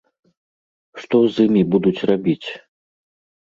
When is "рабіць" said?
2.11-2.47